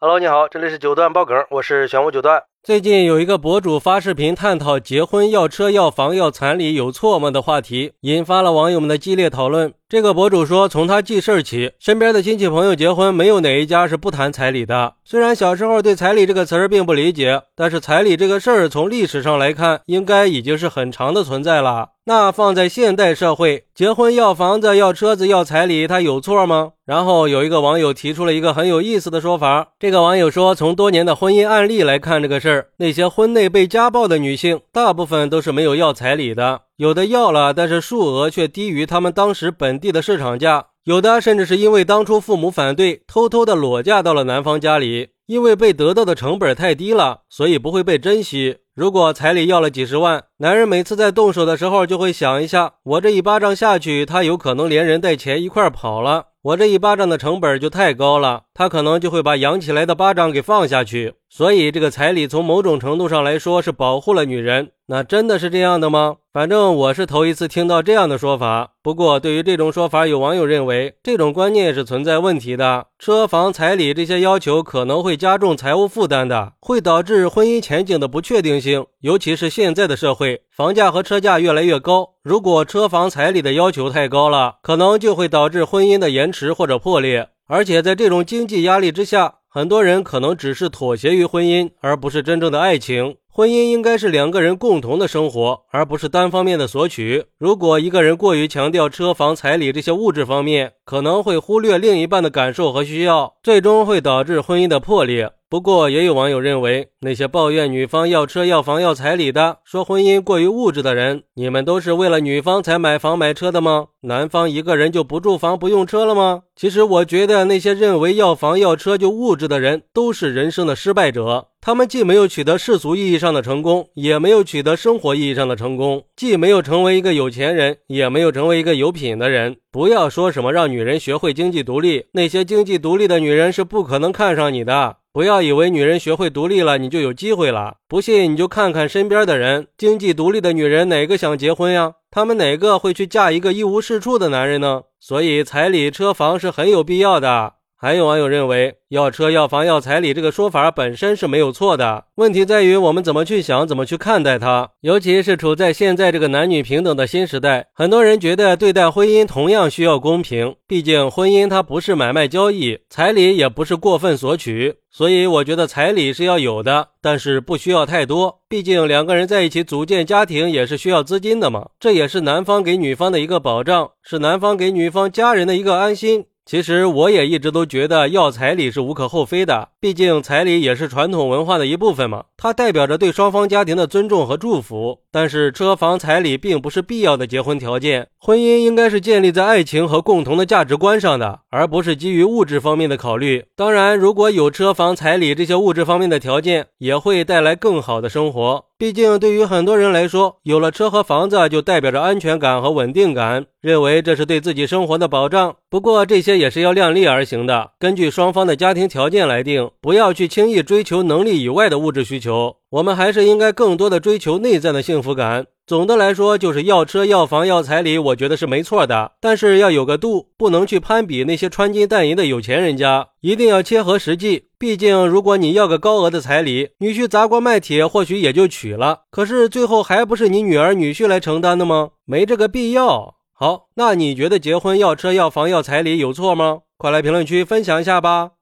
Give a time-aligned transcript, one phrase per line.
[0.00, 2.40] Hello，你好，这里是九段爆梗，我是玄武九段。
[2.62, 9.74] 最近有一个博主发视频探讨结婚要车要房要彩礼有错吗的话题，引发了网友们的激烈讨论。
[9.90, 14.96] 这个博主说，从他记事儿起，身边的亲戚朋友结婚，没有哪一家是不谈彩礼的。
[15.02, 21.92] 虽然小时候对彩礼这个词儿并不理解，但是彩礼这个事儿从历史上来看，应该已经是很长的存在了。
[22.04, 26.72] 那放在现代社会，结婚要房子要车子要彩礼，他有错吗？
[26.84, 29.68] 然后有一个网友提出了一个很有意思的说法。
[29.78, 36.60] 这个网友说，从多年的婚姻案例来看这个事儿，那些婚内被家暴的女性，大部分都是没有要彩礼的。
[36.78, 48.58] 有的要了，但是数额却低于他们当时本地的市场价；有的甚至是因为当初父母反对，偷偷的裸嫁到了男方家里，因为被得到的成本太低了，所以不会被珍惜。
[48.76, 61.14] 如果彩礼要了几十万，男人每次在动手的时候就会想一下：我这一巴掌下去，他有可能连人带钱一块跑了，我这一巴掌的成本就太高了，他可能就会把扬起来的巴掌给放下去。
[61.30, 64.70] 所以，这个彩礼从某种程度上来说是保护了女人。
[64.86, 66.16] 那真的是这样的吗？
[66.32, 68.70] 反正我是头一次听到这样的说法。
[68.82, 72.86] 不过，对于这种说法，有网友认为这种观念是存在问题的。
[72.98, 78.86] 车房彩礼这些要求可能会加重财务负担的，会导致婚姻前景的不确定性。
[79.00, 87.28] 尤其是现在的社会，房价和车价越来越高，如果车房彩礼的要求太高了，可能就会导致婚姻的延迟或者破裂。
[87.50, 93.16] 而且在这种经济压力之下，很多人可能只是妥协于婚姻，而不是真正的爱情。
[93.30, 97.24] 婚姻应该是两个人共同的生活，而不是单方面的索取。
[97.38, 105.30] 如果一个人过于强调车房彩礼这些物质方面，可能会忽略另一半的感受和需要，最终会导致婚姻的破裂。
[105.50, 113.88] 不过，也有网友认为，那些抱怨女方要车要房要彩礼的，说婚姻过于物质的人，你们都是为了女方才买房买车的吗？
[114.02, 116.42] 男方一个人就不住房不用车了吗？
[116.54, 121.48] 其实，我觉得那些认为要房要车就物质的人，都是人生的失败者。
[121.60, 129.56] 他们既没有取得世俗意义上的成功，也没有取得生活意义上的成功，既没有成为一个有钱人，也没有成为一个有品的人。
[129.72, 134.98] 不要说什么让女女人学会经济独立，那些经济独立的女人是不可能看上你的。
[135.12, 137.78] 不要以为女人学会独立了，你就有机会了。
[137.88, 141.94] 不信你就看看身边的人，经济独立的女人哪个想结婚呀？
[142.12, 144.82] 她们哪个会去嫁一个一无是处的男人呢？
[145.00, 147.54] 所以彩礼、车房是很有必要的。
[147.80, 154.70] 还有网友认为，要车要房要彩礼这个说法本身是没有错的，问题在于我们怎么去想，怎么去看待它。
[154.80, 160.56] 尤其是处在现在这个男女平等的新时代，很多人觉得对待婚姻同样需要公平。
[160.66, 168.40] 毕竟婚姻它不是买卖交易，彩礼也不是过分索取，所以我觉得彩礼是要有的，但是不需要太多。
[168.48, 176.24] 毕竟两个人在一起组建家庭也是需要资金的嘛，这也是男方给女方的一个保障，是男方给女方家人的一个安心。
[176.48, 185.02] 其实我也一直都觉得要彩礼是无可厚非的，毕竟彩礼也是传统文化的一部分嘛，它代表着对双方家庭的尊重和祝福。
[185.12, 193.44] 但是车房彩礼并不是必要的结婚条件，婚姻应该是建立在爱情和共同的价值观上的，而不是基于物质方面的考虑。
[193.54, 198.64] 当然，如果有车房彩礼这些物质方面的条件，也会带来更好的生活。
[198.76, 205.56] 毕竟，对于很多人来说，有了车和房子就代表着安全感和稳定感，认为这是对自己生活的保障。
[205.70, 212.56] 不过，这些也是要量力而行的，根据双方的家庭条件来定，不要去轻易追求能力以外的物质需求。
[212.70, 215.46] 我们还是应该更多的追求内在的幸福感。
[215.66, 219.12] 总的来说，就是要车、要房、要彩礼，我觉得是没错的。
[219.20, 224.44] 但是要有个度，不能去攀比那些穿金戴银的有钱人家，一定要切合实际。
[224.58, 231.90] 毕竟，如果你要个高额的彩礼，女婿砸锅卖铁或许也就娶了，可是最后还不是你女儿女婿来承担的吗？
[232.06, 233.16] 没这个必要。
[233.34, 236.60] 好，那你觉得结婚要车、要房、要彩礼有错吗？
[236.78, 238.30] 快来评论区分享一下吧！